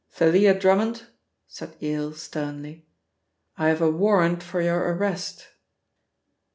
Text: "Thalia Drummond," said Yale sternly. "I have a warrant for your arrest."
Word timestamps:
"Thalia 0.09 0.57
Drummond," 0.59 1.03
said 1.47 1.75
Yale 1.79 2.13
sternly. 2.13 2.87
"I 3.55 3.67
have 3.69 3.83
a 3.83 3.91
warrant 3.91 4.41
for 4.41 4.59
your 4.59 4.79
arrest." 4.79 5.49